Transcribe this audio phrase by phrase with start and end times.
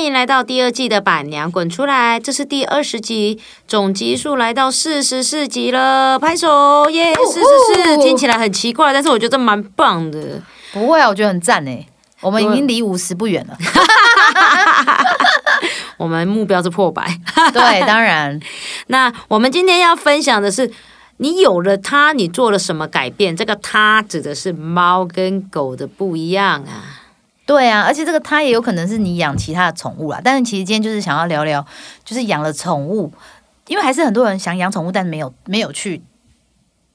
[0.00, 7.12] 欢迎来到第二季的《板娘滚出来》，这是第二十集，总集数来到四十四集了，拍手耶！
[7.30, 10.40] 四十四听起来很奇怪，但是我觉得蛮棒的。
[10.72, 11.86] 不会啊，我觉得很赞哎，
[12.22, 13.54] 我们已经离五十不远了。
[15.98, 17.04] 我们目标是破百，
[17.52, 18.40] 对，当然。
[18.88, 20.72] 那我们今天要分享的是，
[21.18, 23.36] 你有了它，你做了什么改变？
[23.36, 26.99] 这个“它”指的是猫跟狗的不一样啊。
[27.50, 30.20] 对啊，而且这个它也有可能是你养其他的宠物啦。
[30.22, 31.66] 但是其实今天就是想要聊聊，
[32.04, 33.12] 就是养了宠物，
[33.66, 36.00] 因为还是很多人想养宠物，但是没有没有去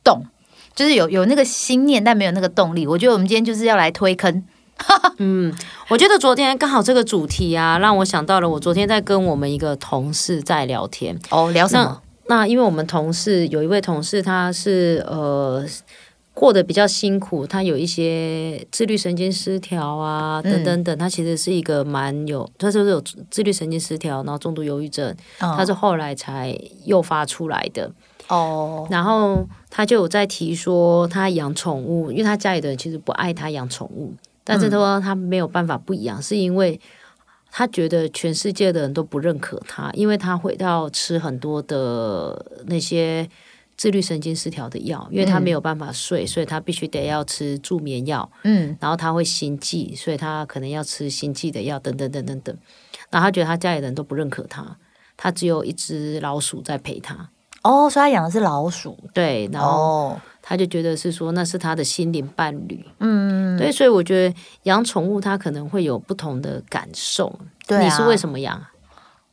[0.02, 0.24] 动，
[0.74, 2.88] 就是有有那个心念，但没有那个动力。
[2.88, 4.46] 我觉得我们今天就是要来推坑。
[5.20, 5.54] 嗯，
[5.90, 11.20] 我觉得昨天刚好这个主题啊，让我想到了我昨天在跟我们一个同事在聊天。
[11.32, 12.02] 哦，聊什么？
[12.28, 15.66] 那因为我们同事有一位同事，他是呃。
[16.36, 27.90] 过得比较辛苦，他有一些自律神经失调啊，等等等，他其实是一个蛮有，他就是有自律神经失调，然后重度忧郁症，他是后来才诱发出来的。
[28.28, 34.14] 哦，然后他就有在提说，他养宠物，因为他家里的人其实不爱他养宠物，
[34.44, 36.78] 但是他说他没有办法不养，是因为
[37.50, 43.26] 他觉得全世界的人都不认可他，因为他会要吃很多的那些。
[43.78, 48.30] 自律神经失调的药，因为他没有办法睡，所以他必须得要吃助眠药。
[48.44, 52.58] 嗯，然后他会心悸，所以他可能要吃心悸的药，等等等等等。
[53.10, 54.78] 然后他觉得他家里人都不认可他，
[55.18, 57.30] 他只有一只老鼠在陪他。
[57.64, 58.98] 哦，所以他养的是老鼠。
[59.14, 62.86] 对，然后他就觉得是说那是他的心灵伴侣。
[63.00, 67.38] 嗯，对，所以我觉得养宠物他可能会有不同的感受。
[67.68, 68.64] 对，你是为什么养？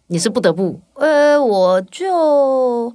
[0.09, 0.81] 你是不得不？
[0.95, 2.95] 呃，我就。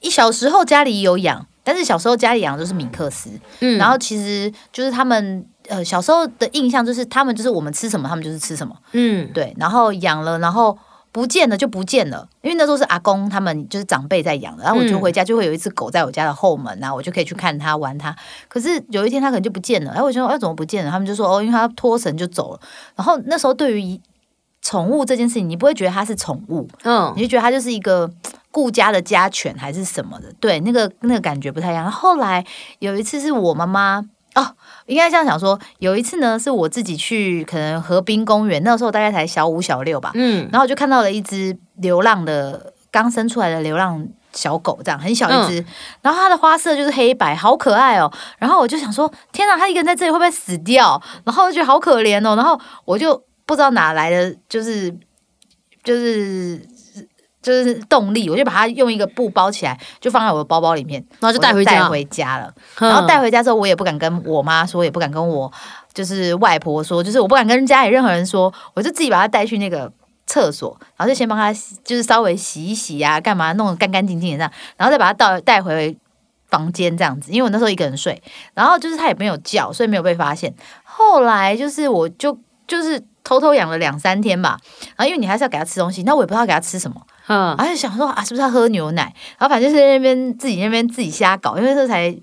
[0.00, 10.78] 一小时候家里有养，但是小时候家里养的就是米克斯，嗯，然后其实就是他们呃小时候的印象就是他们就是我们吃什么他们就是吃什么，嗯，对，然后养了然后
[11.10, 18.14] 不见了就不见了，因为那时候是阿公他们就是长辈在养的，然后我就回家就会有一只狗在我家的后门然后，我就可以去看它玩它，
[18.46, 20.90] 可是有一天它可能就不见了，然后我就说哎怎么不见了？
[20.90, 22.60] 他们就说哦因为它脱绳就走了，
[22.94, 24.00] 然后那时候对于
[24.62, 28.08] 宠物这件事情，你不会觉得它是宠物，嗯，你就觉得它就是一个。
[28.58, 31.88] 顾家的家犬还是什么的，对，那个那个感觉不太一样。
[31.88, 32.44] 后来
[32.80, 34.04] 有一次是我妈妈
[34.34, 34.44] 哦，
[34.86, 45.64] 应该这样想说，有一次呢是我自己去可能河滨公园，那时候大概才小五小六吧，嗯，然后就看到了一只流浪的刚生出来的流浪小狗，这样很小一只，
[46.02, 48.12] 然后它的花色就是黑白，好可爱哦。
[48.38, 51.00] 然后我就想说，天哪，它一个人在这里会不会死掉？
[51.22, 52.34] 然后就觉得好可怜哦。
[52.34, 54.92] 然后我就不知道哪来的，就是
[55.84, 56.60] 就是。
[57.48, 62.52] 就是动力，我就把它用一个布包起来，就放在我的包包里面，然后就带回带回家了。
[62.78, 65.50] 然后带回家之后，我也不敢跟我妈说，也不敢跟我
[65.94, 69.90] 就是外婆说，就是我不敢跟家里任何人说，我就自己把它带去那个
[70.26, 75.96] 厕所，然后就先帮它就是稍微洗一洗呀，干嘛弄得干干净净的这样，然后再把它带带回
[76.48, 77.32] 房间这样子。
[77.32, 78.22] 因为我那时候一个人睡，
[78.54, 80.54] 然后就是它也没有叫，所以没有被发现。
[80.84, 84.58] 后来就是我就就是偷偷养了两三天吧，
[84.96, 87.00] 然后因为你还是要给它吃东西，那我也不知道给它吃什么。
[87.28, 89.02] 嗯，而且想说啊，是不是要喝牛奶？
[89.38, 92.16] 然后反正是那边自己那边自己瞎搞，因为这才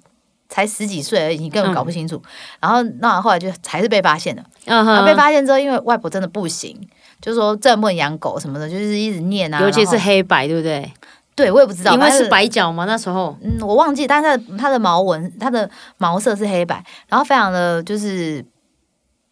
[0.50, 2.22] 才十几岁而已，你根本搞不清楚。
[2.60, 4.44] 然后那后来就还是被发现了。
[4.66, 6.76] 然后被发现之后，因为外婆真的不行，
[7.22, 9.62] 就是说这不能养狗什么的，就是一直念啊。
[9.62, 10.92] 尤其是黑白，对不对？
[11.36, 13.38] 对，我也不知道，因为是白脚嘛，那时候。
[13.42, 18.44] 嗯，我忘记，但是它的毛纹，它的毛色是黑白，然后非常的就是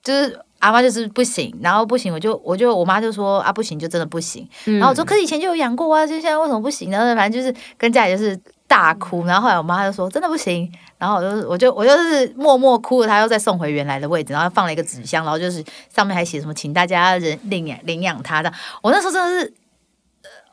[0.03, 0.40] 就是。
[0.63, 4.47] 阿妈就是不行，然后不行，我就我就我妈就说啊不行，就真的不行。
[4.63, 7.13] 然后我说，可是以前就有养过啊，就现在为什么不行呢？
[7.18, 9.25] 反正就是跟家里就是大哭。
[9.25, 10.72] 然后后来我妈就说真的不行。
[10.97, 15.62] 然后我就我就我就是默默哭了，她又再送回原来的位置，然后放了一个纸箱，然后就是
[15.94, 18.53] 上面还写什么，请大家人领养领养它的。
[18.81, 19.53] 我那时候真的是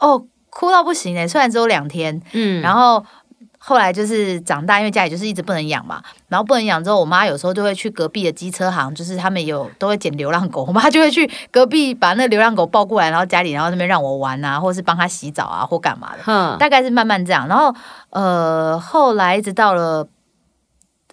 [0.01, 3.05] 哦哭到不行哎，虽然只有两天，嗯，然后。
[3.63, 17.47] 后来就是长大，因为家里就是一直不能养嘛，然后不能养之后，我妈有时候就会去隔壁的机车行，就是他们有都会捡流浪狗，我妈就会去隔壁把那流浪狗抱过来，然后家里然后那边让我玩啊，或是帮它洗澡啊，或干嘛的，大概是慢慢这样。
[17.49, 17.75] 然后
[18.09, 20.09] 呃，后来一直到了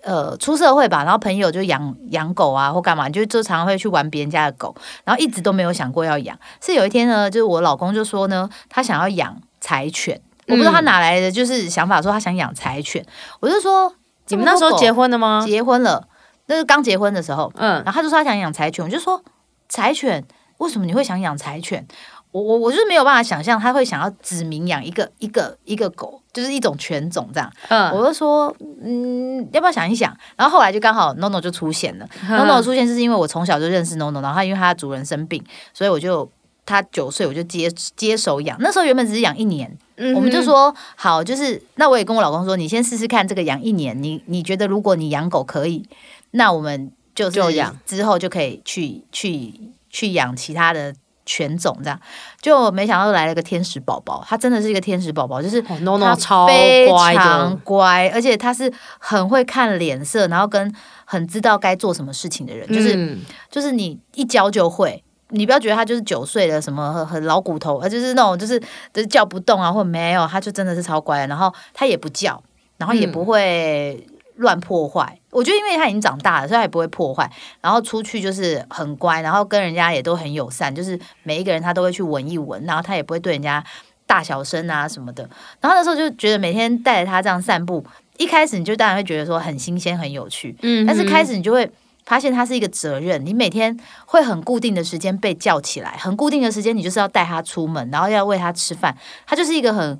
[0.04, 4.74] 呃出社会吧，然后朋友就养养狗啊，或干嘛，就就常常会去玩别人家的狗，
[5.04, 6.40] 然后一直都没有想过要养。
[6.62, 10.22] 是有一天呢，就是我老公就说呢，他想要养柴犬。
[10.48, 13.06] 我不知道他哪来的就是想法，说他想养柴犬。
[13.40, 13.94] 我就说，
[14.30, 15.44] 你们那时候结婚了吗？
[15.46, 16.08] 结婚了，
[16.46, 17.52] 那是刚结婚的时候。
[17.56, 18.84] 嗯，然后他就说他想养柴犬。
[18.84, 19.22] 我就说，
[19.68, 20.24] 柴犬
[20.60, 21.86] 为什么你会想养柴犬？
[22.32, 27.52] 我我我就是没有办法想象他会想要指名养一个一个一个狗，就是一种犬种这样。
[27.70, 28.54] 嗯，我就说，
[28.84, 30.16] 嗯，要不要想一想？
[30.36, 32.08] 然后后来就刚好 NONO 就出现了。
[32.30, 36.30] NONO 出现是因为我从小就认识 NONO，然后他因为他的主人生病，所以我就。
[36.68, 45.88] 它九岁我就接接手养，那时候原本只是养一年，嗯我们就说好，就是那我也跟我老公说，你先试试看这个养一年，你你觉得如果你养狗可以，
[46.32, 47.76] 那我们就是就养。
[47.86, 49.54] 之后就可以去去
[49.90, 50.94] 去养其他的
[51.26, 51.98] 犬种，这样。
[52.42, 60.76] 就没想到来了个天使宝宝，它真的是一个天使宝宝，就是哦超非乖常，乖，而且他是很会看脸色，然后跟
[61.06, 63.22] 很知道该做什么事情的人，就是嗯。
[63.50, 65.02] 就是你一教就会。
[65.30, 68.60] 你不要觉得他就是九岁的，什么很很老骨头，呃，就是那种就是
[68.94, 71.28] 就是叫不动啊，或没有，他就真的是超乖的。
[71.28, 72.42] 然后他也不叫，
[72.78, 75.20] 然后也不会乱破坏。
[75.32, 77.30] 我觉得因为他已经长大了，所以他也不会破坏。
[77.62, 83.64] 然后出去就是很乖，然后跟人家也都很友善，就是每一个人他都会去闻一闻，然后他也不会对人家
[84.06, 85.30] 大小声啊什么的。
[85.60, 87.84] 然后那时候就觉得每天带着他这样散步，
[88.18, 91.70] 一开始你就当然会觉得说很新鲜、很有趣，嗯但是开始你就会
[92.08, 100.00] 发现它是一个责任，你每天会很固定的时间被叫起来，很固定的时间你就是要带它出门，然后要喂它吃饭，它就是一个很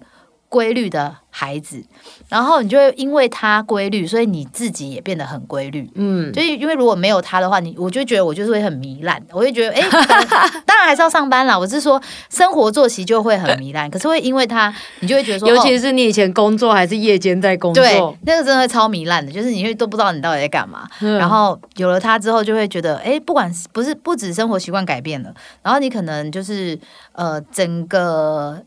[0.50, 1.84] 规律的孩子，
[2.30, 5.90] 然后你就会因为他规律，所以你自己也变得很规律。
[5.96, 9.90] 嗯，就是因为如果没有他的话，你我就觉得我就是会很糜烂，我会觉得哎、诶
[10.66, 11.58] 当然还是要上班啦。
[11.58, 20.88] 我是说生活作息就会很糜烂，可是会因为他，你就会觉得说， 哦尤其是你以前工作还是夜间在工对作，，那个真的会超糜烂的，就是你会都不知道你到底在干嘛。
[21.02, 26.80] 嗯然后有了他之后，就会觉得，哎，不管是不是不止生活习惯改变了，然后你可能就是
[27.12, 28.62] 呃，整个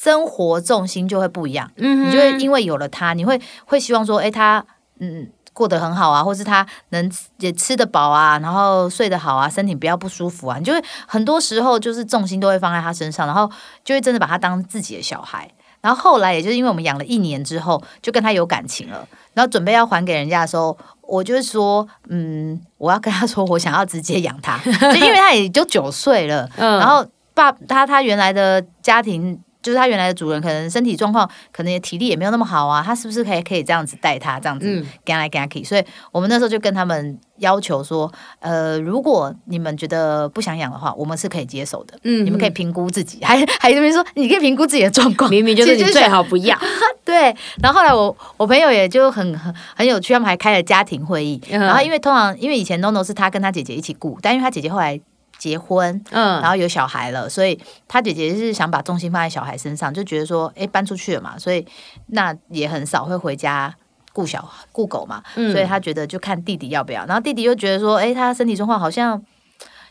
[0.00, 1.68] 生活重心就会不一样。
[1.76, 4.64] 嗯你就会因为有了他，你会会希望说，哎，他
[5.00, 13.50] 嗯过得很好啊，或是他能也吃得饱啊，然后睡得好啊，身体不要不舒服啊，你就会很多时候就是重心都会放在他身上，然后
[13.82, 15.50] 就会真的把他当自己的小孩。
[15.80, 19.06] 然后后来，也就是因为我们养了一年之后，就跟他有感情了。
[19.34, 26.48] 然后准备要还给人家的时候，我就是说，嗯，我要跟他说，我想要直接养他， 就因为他也就九岁了。
[26.56, 27.04] 嗯然后
[27.34, 29.40] 爸他他原来的家庭。
[29.68, 32.82] 就是他原来的主人，可能身体状况，可能也体力也没有那么好啊。
[32.82, 35.62] 他是不是可以可以这样子带他，这样子嗯给他来给它去？
[35.62, 38.10] 所以我们那时候就跟他们要求说，
[38.40, 41.98] 呃，如果你们觉得不想养的话，我们是可以接受的。
[42.04, 46.58] 嗯你们可以评估自己， 还还这边说你可以评估自己的状况，明明就是你最好不要，
[47.04, 51.38] 对，然后后来我我朋友也就很很很有趣，他们还开了家庭会议。
[51.50, 54.98] 嗯然后因为通常因为以前 NONO 是他跟他姐姐一起雇，但因为他姐姐后来
[55.38, 61.64] 结婚，嗯然后有小孩了，所以他姐姐是想把重心放在小孩身上，就觉得说，哎，搬出去了嘛，所以
[62.08, 63.74] 那也很少会回家。
[64.10, 69.22] 顾小顾狗嘛，嗯所以他觉得就看弟弟要不要，然后弟弟又觉得说，哎，他身体状况好像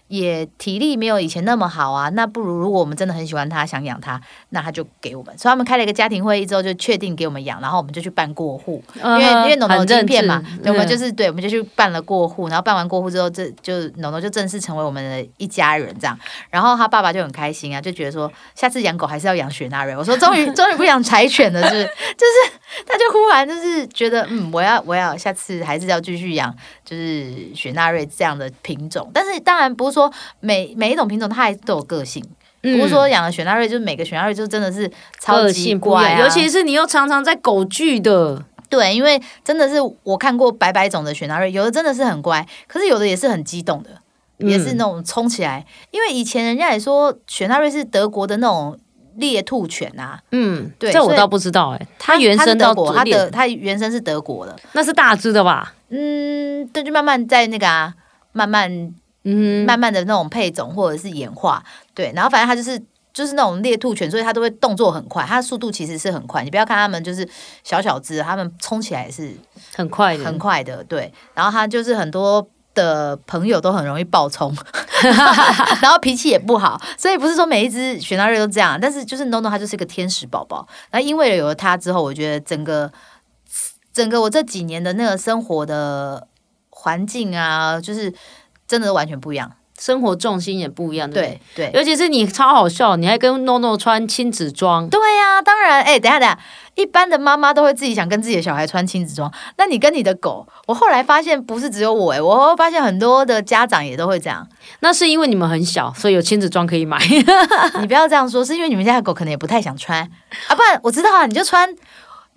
[0.07, 4.19] 也体力没有以前那么好啊，那不如如果我们真的很喜欢他，想养他，
[4.49, 5.37] 那他就给我们。
[5.37, 16.17] 所以他们开了一个家庭会议之后，就确定给我们养，然后我们就去办过户，因为因为农农晶片嘛，对我们就是对，我们就去办了过户，然后办完过户之后，这就农农就正式成为我们的一家人这样。
[16.49, 19.95] 然后他爸爸就很开心啊，就觉得说下次养狗还是要养雪纳瑞。
[19.95, 26.55] 我说终于 终于不养柴犬了，是就是他就忽然就是觉得嗯，我要我要下次还是要继续养
[26.85, 29.09] 就是雪纳瑞这样的品种。
[29.13, 32.23] 但是当然不是说每每一种品种它还都有个性。
[32.59, 34.91] 不是说养了雪纳瑞，就是每个雪纳瑞就真的是
[35.21, 43.91] 超级乖、啊，尤其是你又常常在狗聚的，对，因为真的是我看过百百种的雪纳瑞，有的真的是很乖，可是有的也是很激动的，
[44.39, 45.65] 也是那种冲起来。
[45.91, 48.77] 因为以前人家也说雪纳瑞是德国的那种
[49.15, 55.73] 猎兔犬啊，嗯，对这我倒不知道哎，它原生到德国，它的它原生是德国的，那是大只的吧？
[55.89, 57.93] 嗯，对，就慢慢在那个啊，
[58.33, 58.91] 慢慢
[59.29, 62.81] 嗯，慢慢的那种配种或者是演化，对，然后反正它就是。
[63.13, 66.43] 就是那种猎兔犬，所以它都会动作很快，它的速度其实是很快。
[66.43, 67.27] 你不要看它们就是
[67.63, 69.35] 小小只，它们冲起来也是
[69.75, 71.11] 很快的，很快的，对。
[71.33, 74.55] 然后它就是很多的朋友都很容易暴冲，
[75.81, 80.67] 然后脾气也不好，所以不是说每一只雪纳瑞都这样，但是就是 NONO 它就是一个天使宝宝。
[80.91, 82.91] 然后因为有了它之后，我觉得整个
[83.91, 86.27] 整个我这几年的那个生活的
[86.69, 88.13] 环境啊，就是
[88.67, 89.51] 真的完全不一样。
[89.79, 91.69] 生活重心也不一样，对对？
[91.71, 96.35] 尤其是你超好笑，你还跟 NONO 穿亲子装，对呀、当然，哎、等下等下，
[96.73, 104.47] 一般的妈妈都会自己想跟自己的小孩穿亲子装，那你跟你的狗，我后来发现不是只有我、哎，我发现很多的家长也都会这样。
[104.79, 106.97] 那是因为你们很小，所以有亲子装可以买。
[107.79, 110.01] 你不要这样说，是因为你们家的狗可能也不太想穿
[110.47, 111.69] 啊，不然我知道啊，你就穿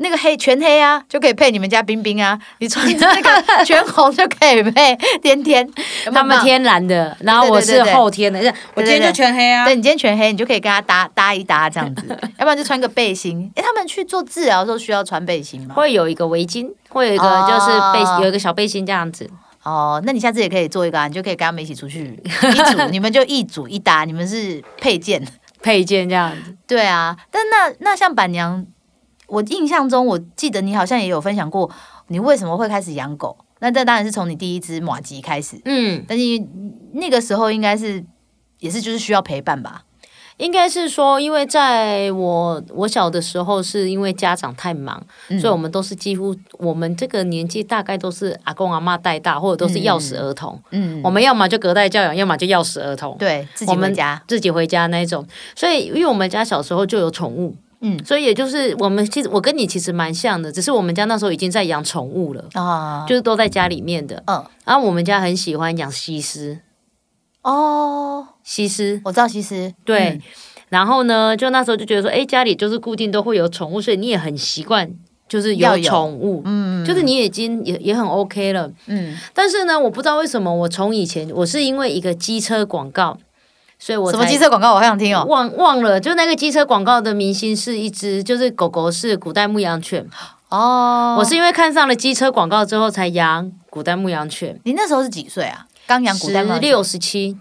[0.02, 5.68] 那个黑全黑啊，就可以配你们家冰冰啊，你穿那个全红就可以配天天，
[6.12, 8.40] 他们天然的，然后我是后天的，
[8.74, 9.76] 我今天就全黑啊对。
[9.76, 12.06] 你今天全黑，你就可以跟他搭搭一搭这样子，
[12.38, 13.50] 要不然就穿个背心。
[13.54, 15.74] 哎，他们去做治疗的时候需要穿背心吗？
[15.74, 19.28] 会有一个围巾，会有一个哦就是背，有一个小背心这样子。
[19.62, 25.22] 哦，那你下次也可以做一个啊，你就可以跟他们一起出去 一组，你们就一组一搭，你们是配件。
[25.62, 28.64] 配件这样子，对啊，但那那像板娘，
[29.30, 31.70] 我印象中我记得你好像也有分享过，
[32.08, 33.36] 你为什么会开始养狗？
[33.60, 36.24] 那这当然是从你第一只马吉开始，嗯，但是
[36.92, 38.04] 那个时候应该是
[38.58, 39.84] 也是就是需要陪伴吧。
[40.38, 44.98] 应该是说，因为在我我小的时候，是因为家长太忙，
[45.38, 50.58] 所以我们都是几乎我们这个年纪大概都是阿公阿妈带大，或者都是钥匙儿童。
[50.70, 53.14] 嗯，我们要么就隔代教养，要么就钥匙儿童。
[53.18, 55.26] 对，自己回家，自己回家那一种。
[55.54, 64.22] 所以，因为我们家小时候就有宠物，嗯，所以也就是我们其实我跟你其实蛮像的，只是我们家那时候已经在养宠物了啊，就是都在家里面的。
[64.26, 66.60] 嗯，然后我们家很喜欢养西施。
[67.42, 69.72] 哦，西施，我知道西施。
[69.82, 70.20] 对，
[70.68, 74.92] 然后呢，就那时候就觉得说，哎，家里就是固定都会有宠物，所以你也很习惯，
[75.26, 79.16] 就是有宠物，嗯，就是你已经也也很 OK 了，嗯。
[79.32, 83.16] 但是呢，我不知道为什么，我从以前我是因为一个机车广告，
[83.82, 90.06] 所以我什么机车广告，我好想听哦，忘忘了，就那个机车广告的明星是一只，就是狗狗是古代牧羊犬，
[90.50, 94.60] 哦，我是因为看上了机车广告之后才养古代牧羊犬。
[94.64, 95.66] 你那时候是几岁啊？
[95.86, 97.38] 刚养古代十六十七，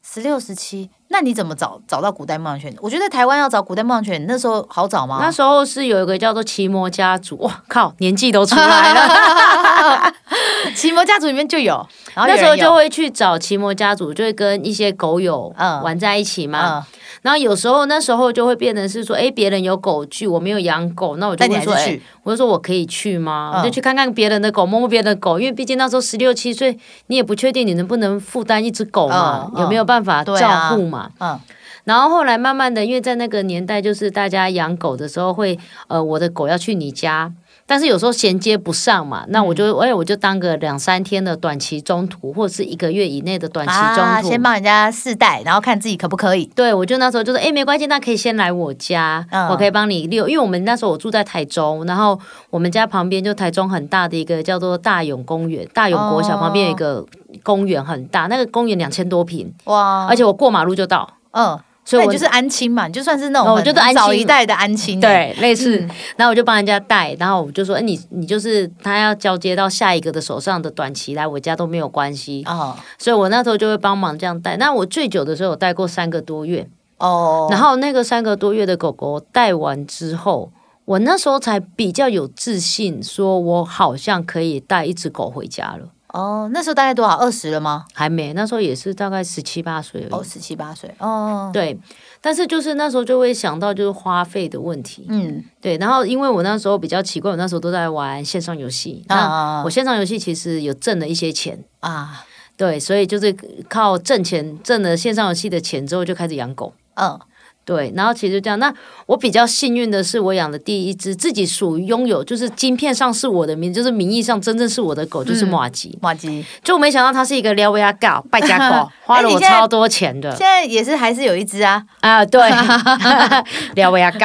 [0.00, 2.74] 十六十七，那你怎么找找到古代牧羊犬？
[2.80, 5.18] 我觉得台湾要找古代牧羊犬，那时候好找吗？
[5.22, 10.12] 那时候是有一个叫做奇摩家族，哇靠，年纪都出来了。
[10.74, 11.74] 奇摩家族里面就有，
[12.14, 15.54] 然后 那时候就会去找奇摩家族，就会跟一些狗友
[15.84, 16.84] 玩在一起嘛。
[17.22, 23.54] 然后有时候那时候就会变成是说，哎，别人有狗去，我没有养狗，那我就会说，哎，我就说我可以去吗？
[23.56, 31.03] 我就去看看别人的狗，摸摸别人的狗，因为毕竟那时候十六七岁，你也不确定你能不能负担一只狗嘛，有没有办法照顾嘛？
[31.20, 31.40] 嗯。
[31.84, 35.58] 然后后来慢慢的，因为在那个年代，就是大家养狗的时候会，
[35.88, 37.32] 呃，我的狗要去你家。
[37.66, 46.44] 但是有时候衔接不上嘛，那我就哎，我就当个两三天的短期中途，或者是一个月以内的短期中途，先帮人家试戴，然后看自己可不可以。
[46.54, 57.04] 对，我就那时候就说，哎，没关系，那可以先来我家，我可以帮你遛，因为我们那时候我住在台中，然后我们家旁边就台中很大的一个叫做大勇公园，大勇国小旁边有一个
[57.42, 61.58] 公园很大，那个公园两千多平哇，而且我过马路就到，嗯。
[61.86, 65.78] 所以我就是安亲嘛，就算是那种我觉得早一代的安亲，对，类似。
[66.16, 72.74] 然后我就帮人家带，然后我就说，哎，你你就是他要交接到下一个的手上的短期来我家都没有关系哦。
[72.96, 74.56] 所以我那时候就会帮忙这样带。
[74.56, 77.48] 那我最久的时候，我带过三个多月哦。
[77.50, 80.50] 然后那个三个多月的狗狗带完之后，
[80.86, 85.88] 我那时候才比较有自信，说我好像可以带一只狗回家了。
[86.14, 87.16] 哦，那时候大概多少？
[87.16, 87.86] 二十了吗？
[87.92, 90.88] 还没，那时候也是大概十七八岁哦，十七八岁。
[90.98, 91.76] 哦，对，
[92.20, 95.06] 但是就是那时候就会想到就是花费的问题。
[95.08, 95.76] 嗯，对。
[95.78, 99.04] 然后因为我那时候比较奇怪，我那时候都在玩线上游戏。
[99.08, 102.24] 那我线上游戏其实有挣了一些钱啊。
[102.56, 103.34] 对，所以就是
[103.68, 106.72] 靠挣钱挣了线上游戏的钱之后，就开始养狗。
[106.94, 107.18] 嗯。
[107.64, 108.72] 对，然后其实这样，那
[109.06, 115.98] 我比较幸运的是，我养的第一只自己属于拥有，就是晶片上是我的名，就是名义上真正是我的狗，就是马吉。
[116.02, 120.30] 马吉，就没想到它是一个撩维亚狗败家狗， 花了我超多钱的。
[120.36, 122.42] 现在也是还是有一只啊啊，对，
[123.74, 124.18] 撩维亚狗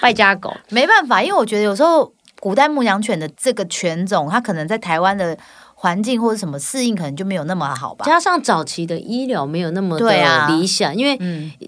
[0.00, 5.36] 败家狗，没办法，因为我觉得有时候古代牧羊犬的这个犬种，它可能在台湾的。
[5.80, 11.16] 环境或者什么适应可能就没有那么好吧，加上早期的医疗没有那么的理想，因为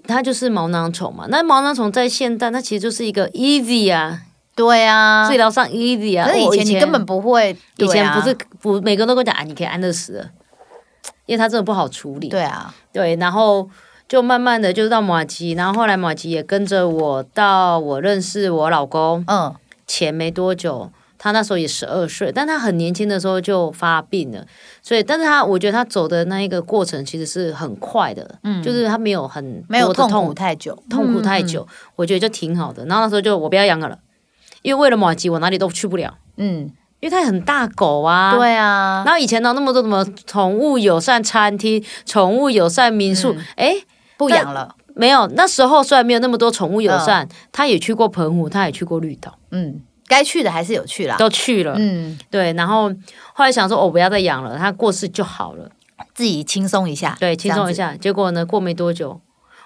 [0.05, 1.27] 它就是毛囊虫嘛。
[1.29, 6.27] 那毛囊虫在现代，它其实就是一个 easy 啊，对啊，治疗上 easy 啊。
[6.27, 10.29] 可是以前你根本不会，以前不是不每个人都跟我讲啊，你可以安乐死了，
[11.25, 12.27] 因为它真的不好处理。
[12.27, 13.69] 对啊，对，然后
[14.09, 19.55] 就慢慢的就到马吉，然后后来马吉也跟着我到我认识我老公，嗯，
[19.87, 20.91] 前没多久。
[21.23, 24.43] 他那时候也十二岁，但他很年轻的时候就发病了，
[24.81, 32.83] 所以，但是他我觉得他走的那一个过程其实是很快的，嗯，就是他没有很没有痛苦太久，痛苦太久，我觉得就挺好的。
[32.85, 33.99] 然后那时候就我不要养了，
[34.63, 39.03] 因为为了马吉我哪里都去不了，嗯，因为它很大狗啊，对啊。
[39.05, 43.75] 然后以前呢那么多什么宠物友善餐厅、宠物友善民宿，哎，
[44.17, 45.27] 不养了，没有。
[45.35, 49.81] 那时候虽然没有那么多宠物友善，他也去过澎湖，他也去过绿岛，嗯。
[50.11, 51.73] 该去的还是有去啦，都去了。
[51.77, 52.51] 嗯，对。
[52.53, 52.91] 然后
[53.33, 55.69] 后来想说，我不要再养了，他过世就好了，
[56.13, 57.15] 自己轻松一下。
[57.17, 57.95] 对，轻松一下。
[57.95, 59.21] 结果呢，过没多久，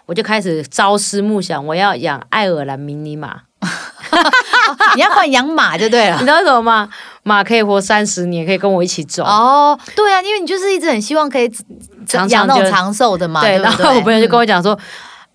[0.05, 3.41] 我就开始朝思暮想，我要养爱尔兰迷你马。
[4.95, 6.17] 你要换养马就对了。
[6.17, 6.87] 你知道什么吗？
[7.23, 9.23] 马可以活三十年，可以跟我一起走。
[9.23, 11.51] 哦，对啊，因为你就是一直很希望可以
[12.05, 13.41] 长养那种长寿的嘛。
[13.41, 13.57] 对。
[13.57, 14.77] 然后我朋友就跟我讲说。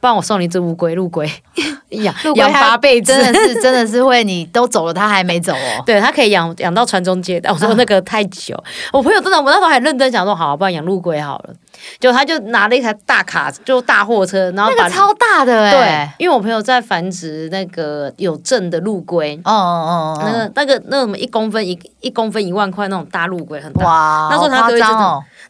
[0.01, 1.31] 不然我送你一只乌龟，陆龟
[1.91, 5.83] 养养八辈子，真的是真的是会，你都走了，它还没走哦。
[5.85, 7.51] 对，它可以养养到传宗接代。
[7.51, 8.57] 我说那个太久，
[8.93, 11.55] 我朋友真的，我那时候还认真想说，好，不然养陆龟好了。
[11.99, 23.85] 就他就拿了一台大卡，就大货车，然后把那个超大的对哎，，因为我朋友在繁殖那个有证的陆龟，哦哦哦，那个那个那什么一公分一一公分一万块那种大陆龟很大。
[23.85, 24.89] 哇，那时候他好给我一只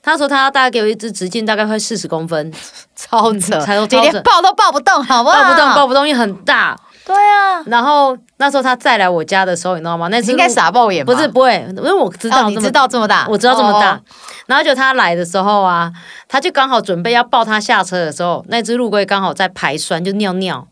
[0.02, 2.52] 他说他大概给我一只直径大概快四十公分，
[2.96, 5.42] 超扯，才都你连抱都抱不动，好不好？
[5.42, 6.76] 抱不动抱不动，因为很大。
[7.14, 10.08] 对啊，然后那时候他再来我家的时候，你知道吗？
[10.08, 13.96] 那应该傻爆眼吧，不是不会，因为我知道、哦，你知道这么大，我知道这么大。
[13.96, 14.00] 哦，
[14.46, 15.92] 然后就他来的时候啊，
[16.28, 20.68] 他就刚好准备要抱他下车的时候，那只陆龟刚好在排酸，就尿尿，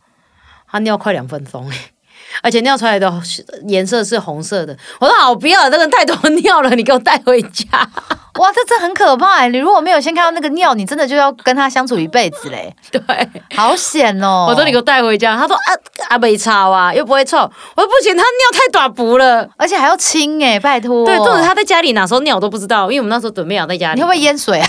[0.70, 1.76] 他尿快两分钟哎。
[2.42, 3.12] 而且尿出来的
[3.66, 7.66] 颜色是红色的，我说好不要了，这个太多尿了，你给我带回家。
[8.38, 9.48] 哇，这真很可怕欸！
[9.48, 13.00] 你如果没有先看到那个尿，你真的就要跟他相处一辈子嘞， 对，
[13.56, 14.46] 好险哦！
[14.48, 15.36] 我说你给我带回家。
[15.36, 15.70] 他说啊
[16.08, 17.36] 啊没擦啊，又不会臭。
[17.38, 19.48] 我说不行，他尿太短薄了。
[19.56, 21.04] 而且还要清哎，拜托。
[21.04, 23.96] 对，重点他在家里哪时候尿我都不知道，因为我们那时候准备养在家里。
[23.96, 24.68] 你会不会淹水啊？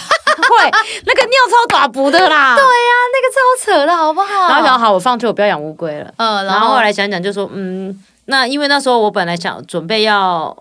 [0.50, 0.70] 会？
[1.06, 2.56] 那个尿超短补的啦。
[2.56, 2.91] 对呀。
[3.12, 4.48] 那个超扯的好不好？
[4.50, 6.13] 然后想好，我放弃，我不要养乌龟了。
[6.18, 10.56] 嗯，然后后来想想就说，嗯，那因为那时候我本来想准备要，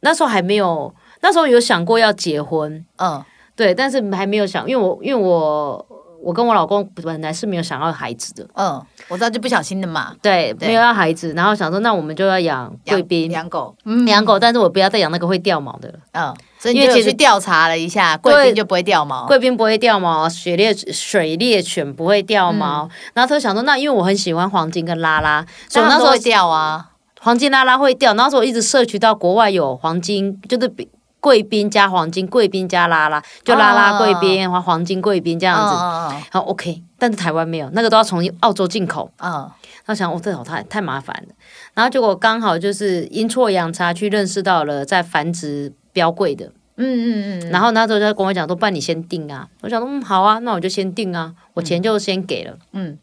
[0.00, 3.22] 那时候还没有，那时候有想过要结婚，嗯
[3.56, 5.84] 对，但是还没有想，因为我因为我
[6.22, 13.30] 我跟我老公本来是没有想要孩子的，嗯，我知道就不小心的嘛，对，对没有要孩子，然后想说那我们就要养贵宾。
[13.30, 15.98] 养狗，嗯养狗，但是我不要再养那个会掉毛的了。
[16.12, 19.26] 嗯，因为其实去调查了一下，贵宾就不会掉毛。
[19.26, 22.88] 贵宾不会掉毛，雪猎水猎犬不会掉毛。
[23.14, 30.88] 然后他就想说，那因为我很喜欢黄金跟拉拉，所以我那时候那时候会掉啊，黄金拉拉会掉，然后说我一直摄取到国外有黄金，就是比
[31.20, 35.74] 贵宾加黄金，贵宾加拉拉，就拉拉贵宾，黄、黄金贵宾这这样子。
[35.74, 39.10] 嗯好 OK，但是台湾没有，那个都要从澳洲进口。
[39.18, 39.50] 嗯嗯
[39.84, 41.34] 他想，我、哦、这好太太麻烦了。
[41.74, 46.46] 然后结果刚好就是阴错阳差去认识到了在繁殖标贵的，
[46.76, 49.48] 嗯嗯嗯，然后那时候就跟我讲说，不然你先定啊。
[49.62, 52.56] 我想说，嗯，好啊，那我就先定啊，我钱就先给了。
[52.72, 52.96] 嗯，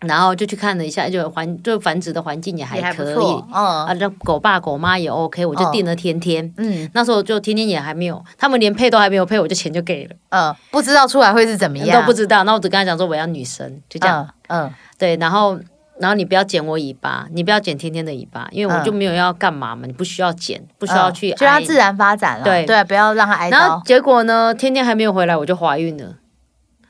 [0.00, 6.50] 然后就去看了一下，就环就繁殖的环境也还可以，嗯啊，那狗爸狗妈也 OK，我就定了天天。
[6.56, 12.44] 嗯那时候就天天也还没有，他们连配都还没有配，我就钱就给了，嗯，不知道出来会是怎么样，都不知道。
[12.44, 14.26] 那我只跟他讲说我要女生，就这样。
[14.48, 15.58] 嗯嗯对，然后
[15.98, 26.14] 然后你不要剪我尾巴，你不要剪天天的尾巴，因为我嗯就没有要干嘛嘛，你不需要剪，不需要去嗯就让它自然发展了，对对，不要让它挨，然后结果呢，天天还没有回来，我就怀孕了。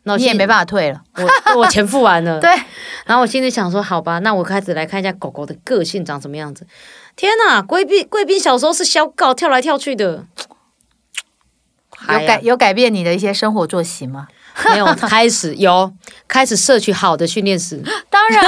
[0.05, 2.51] 那我心你也没办法退了，我我钱付完了， 对，
[3.05, 6.67] 然后我心里想说，好吧，那我开始来看一下狗狗的个性长什么样子。
[7.17, 10.25] 天哪，贵宾贵宾小时候是小狗，跳来跳去的，
[12.09, 14.29] 有改有改变你的一些生活作息吗？
[14.71, 15.93] 没有开始有
[16.27, 18.43] 开始摄取好的训练师， 当然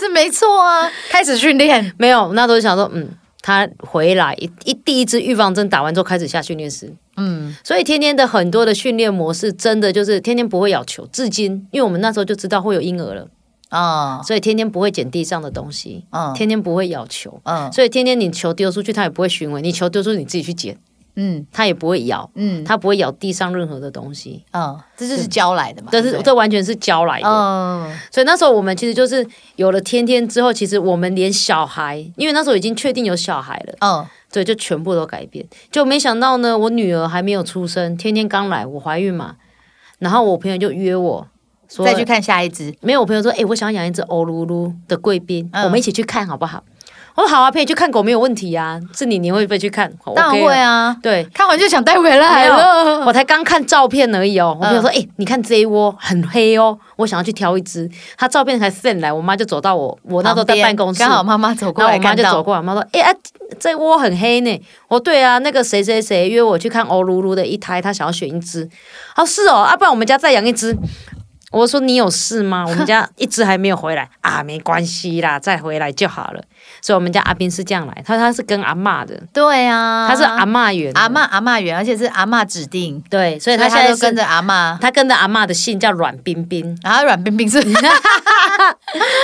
[0.00, 3.10] 是没错啊，开始训练，没有，那时候想说，嗯，
[3.42, 7.54] 他回来一一第一支预防针打完之后开始下训练师，嗯。
[7.62, 13.28] 所以天天的很多的训练模式真的就是天天不会咬球，至今，因为我们那时候就知道会有婴儿了，
[13.70, 16.32] 嗯所以天天不会捡地上的东西，嗯。
[16.34, 17.40] 天天不会咬球。
[17.44, 17.70] 嗯。
[17.72, 20.78] 所以天天你球丢出去，他也不会询问；你球丢出去，你自己去捡，
[21.20, 24.44] 嗯它也不会咬，嗯它不会咬地上任何的东西。
[24.52, 27.28] 嗯，这就是教来的嘛，这是这完全是教来的。
[27.28, 29.26] 嗯所以那时候我们其实就是
[29.56, 35.44] 有了天天之后，其实我们连小孩，因为那时候已经确定有小孩了，嗯对，就全部都改变。
[35.72, 39.36] 就没想到呢，我女儿还没有出生，天天刚来，我怀孕嘛，
[39.98, 41.26] 然后我朋友就约我
[41.68, 46.62] 说再去看下一只，没有，我朋友说，哎、我想要养一只欧噜噜的贵宾，嗯我们一起去看好不好？
[47.18, 48.78] 我说好啊，陪你去看狗没有问题啊。
[48.96, 49.92] 是你，你会不会去看？
[50.04, 50.54] 我当然会。
[50.54, 52.48] 啊，对，看完就想带回来
[53.04, 54.56] 我才刚看照片而已哦。
[54.60, 57.90] 我朋友说，嗯哎、你看这一窝很黑哦，我想要去挑一只。
[58.16, 63.12] 他照片才 send 来，我妈就走到我，我那时候在办公室，刚好妈妈走过然后我妈就走过来，我妈说：“哎、啊，
[63.58, 68.68] 这窝很黑呢。”我说：“对啊，那个谁谁谁约我去看欧噜噜的一胎，他想要选一只。”
[69.16, 70.76] 他说：“是哦，啊，不然我们家再养一只。”
[71.50, 72.64] 我说：“你有事吗？
[72.68, 76.42] 我们家一只还没有回来啊，没关系啦，再回来就好了。”
[76.80, 80.92] 所以我们家阿斌是这样来，他他是跟阿妈的，对啊，他是阿妈缘。
[80.92, 87.80] 的阿妈阿妈缘，而且是阿妈指定，对，所以他现在都跟着阿妈，他跟着阿妈的姓叫阮冰冰，然后阮冰冰是怎么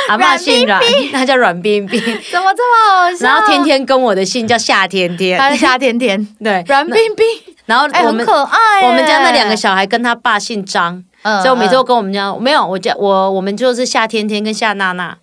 [0.09, 0.81] 阿妈姓阮，
[1.13, 3.27] 他叫阮冰冰，这么好笑？
[3.27, 7.27] 然后天天跟我的姓叫夏天天，他是夏天天， 对，阮冰冰，
[7.67, 11.75] 然后我们可爱，我们家那两个小孩跟他爸姓张，嗯，所以我每次嗯。
[11.75, 15.17] 都跟我们家没有我家我我们就是夏天天跟夏娜娜，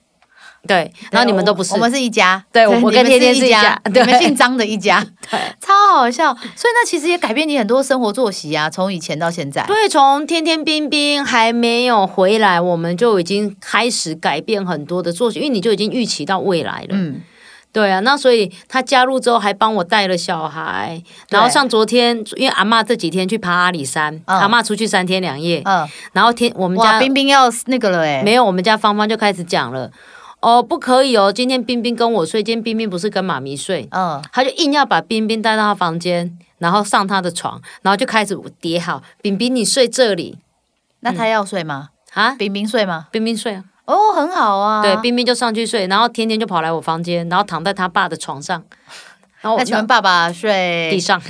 [0.68, 2.44] 对，然后你们都不是，我们是一家。
[2.52, 6.34] 对，我跟天天是一家， 你们姓张的一家， 对，超好笑。
[6.34, 9.64] 所以那其实也改变你很多生活作息啊，从以前到现在。
[9.66, 16.90] 对，从天天冰冰还没有回来，我们就已经开始改变很多的作息，因为你就已经预期到未来了。
[16.92, 17.22] 嗯。
[17.74, 29.90] 对啊，那所以他加入之后还帮我带了小孩，然后像昨天，因为阿妈这几天去爬阿里山，阿妈出去三天两夜，嗯，然后天我们家冰冰要那个了哎，没有，我们家芳芳就开始讲了，
[30.42, 40.40] 哦，不可以哦，今天冰冰跟我睡，今天冰冰不是跟妈咪睡，嗯，他就硬要把冰冰带到他房间，然后上他的床，然后就开始叠好，冰冰你睡这里，
[41.02, 41.90] 那他要睡吗？
[42.14, 43.08] 啊，冰冰睡吗？
[43.12, 43.64] 冰冰睡啊。
[43.86, 44.82] 哦，很好啊。
[44.82, 48.64] 对，冰冰就上去睡，然后天天就跑来我房间，然后躺在他爸的床上。
[49.42, 51.28] 然后那请问爸爸睡地上， 好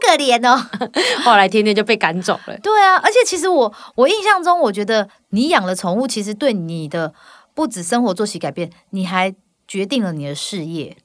[0.00, 0.56] 可怜哦。
[1.24, 2.56] 后来天天就被赶走了。
[2.62, 7.12] 对啊，而且其实我我印象中，我觉得你养了宠物，其实对你的
[7.54, 9.34] 不止生活作息改变，你还
[9.66, 10.96] 决定了你的事业。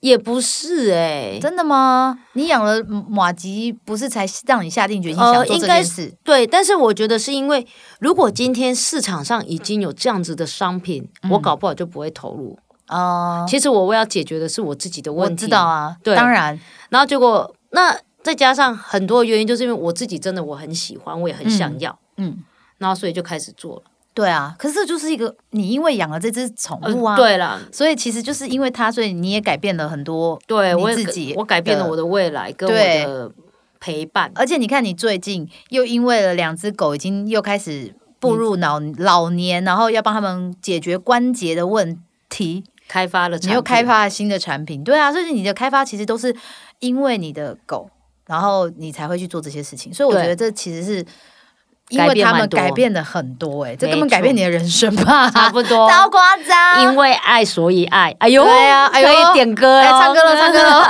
[0.00, 2.18] 也不是哎，真的吗？
[2.32, 6.12] 你养了马吉，不是才让你下定决心想做这件事？
[6.24, 7.64] 对，但是我觉得是因为，
[8.00, 13.46] 如果今天市场上已经有这样子的商品，我搞不好就不会投入哦。
[13.48, 16.58] 其实我我要解决的是我自己的问题，我知道啊，对，当然。
[16.88, 22.42] 然后结果那再加上很多原因，就是因为我自己真的我很喜欢，我也很想要，嗯，
[22.78, 23.82] 然后所以就开始做了。
[24.14, 30.38] 对啊，可是这就是一个你因为养了这只宠物啊，对了，所以其实就是因为它，所以你也改变了很多。
[30.46, 33.32] 对我自己，我改变了我的未来跟我的
[33.80, 34.30] 陪伴。
[34.34, 41.98] 而且你看，你最近又因为了两只狗，已经又开始步入老老年，然后要帮他们解决关节的问
[42.28, 44.84] 题，开发了，你又开发了新的产品。
[44.84, 46.36] 对啊，所以你的开发其实都是
[46.80, 47.88] 因为你的狗，
[48.26, 49.94] 然后你才会去做这些事情。
[49.94, 51.06] 所以我觉得这其实是。
[51.88, 55.28] 因为他们改变的很多，哎，这根本改变你的人生吧？
[55.30, 56.82] 差不多， 超夸张。
[56.82, 60.88] 因为爱所以爱，哎呦，对呀，可以点歌，唱歌了，唱歌了。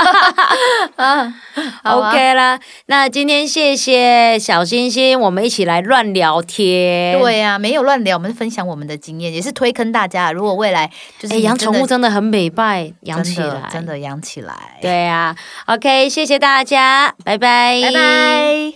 [0.96, 1.34] 嗯
[1.82, 2.58] ，OK 啦。
[2.86, 7.18] 那今天谢谢小星星，我们一起来乱聊天。
[7.18, 10.30] 对呀，没有乱聊，我们分享我们的经验，也是推坑大家。
[10.30, 14.54] 如果未来就是养宠物真的很美，拜养起来，真的养起来。
[14.80, 15.34] 对呀
[15.66, 18.70] ，OK，谢谢大家，拜拜，拜拜。